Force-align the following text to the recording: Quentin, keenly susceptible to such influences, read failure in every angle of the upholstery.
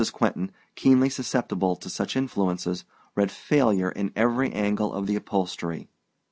Quentin, 0.13 0.51
keenly 0.73 1.11
susceptible 1.11 1.75
to 1.75 1.87
such 1.87 2.15
influences, 2.15 2.85
read 3.13 3.29
failure 3.31 3.91
in 3.91 4.11
every 4.15 4.51
angle 4.51 4.91
of 4.95 5.05
the 5.05 5.15
upholstery. 5.15 5.89